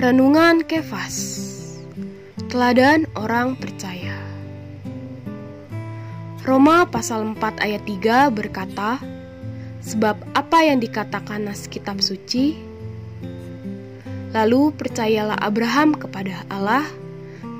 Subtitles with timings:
[0.00, 1.44] Renungan Kefas.
[2.48, 4.16] Teladan Orang Percaya.
[6.40, 8.96] Roma pasal 4 ayat 3 berkata
[9.84, 12.56] Sebab apa yang dikatakan nas kitab suci?
[14.32, 16.88] Lalu percayalah Abraham kepada Allah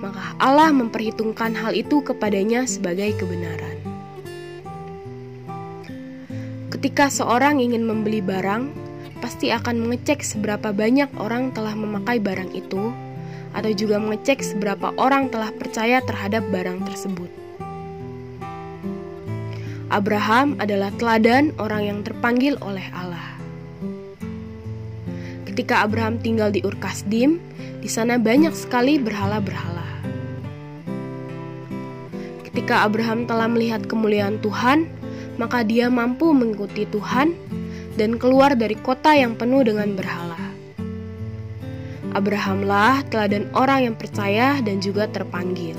[0.01, 3.77] Maka Allah memperhitungkan hal itu kepadanya sebagai kebenaran.
[6.73, 8.90] Ketika seorang ingin membeli barang,
[9.21, 12.91] pasti akan mengecek seberapa banyak orang telah memakai barang itu,
[13.53, 17.31] atau juga mengecek seberapa orang telah percaya terhadap barang tersebut.
[19.91, 23.37] Abraham adalah teladan orang yang terpanggil oleh Allah.
[25.51, 27.43] Ketika Abraham tinggal di Ur Kasdim,
[27.83, 29.83] di sana banyak sekali berhala-berhala.
[32.47, 34.87] Ketika Abraham telah melihat kemuliaan Tuhan,
[35.43, 37.35] maka dia mampu mengikuti Tuhan
[37.95, 40.39] dan keluar dari kota yang penuh dengan berhala.
[42.11, 45.79] Abrahamlah teladan orang yang percaya dan juga terpanggil.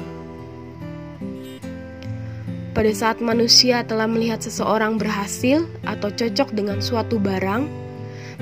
[2.72, 7.68] Pada saat manusia telah melihat seseorang berhasil atau cocok dengan suatu barang,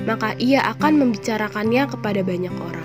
[0.06, 2.79] maka ia akan membicarakannya kepada banyak orang.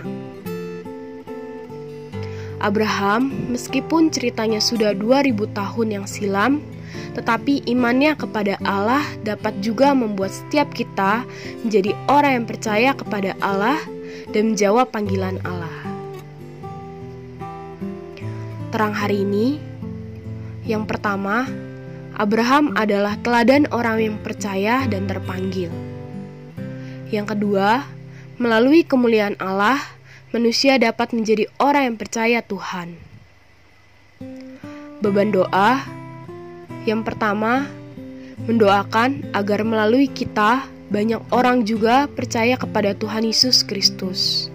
[2.66, 6.66] Abraham, meskipun ceritanya sudah 2000 tahun yang silam,
[7.14, 11.22] tetapi imannya kepada Allah dapat juga membuat setiap kita
[11.62, 13.78] menjadi orang yang percaya kepada Allah
[14.34, 15.78] dan menjawab panggilan Allah.
[18.74, 19.62] Terang hari ini,
[20.66, 21.46] yang pertama,
[22.18, 25.70] Abraham adalah teladan orang yang percaya dan terpanggil.
[27.14, 27.86] Yang kedua,
[28.42, 29.95] melalui kemuliaan Allah,
[30.36, 33.00] manusia dapat menjadi orang yang percaya Tuhan.
[35.00, 35.80] Beban doa
[36.84, 37.72] yang pertama,
[38.44, 44.52] mendoakan agar melalui kita banyak orang juga percaya kepada Tuhan Yesus Kristus.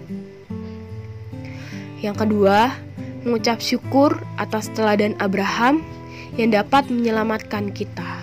[2.05, 2.77] Yang kedua,
[3.25, 5.81] mengucap syukur atas teladan Abraham
[6.37, 8.20] yang dapat menyelamatkan kita.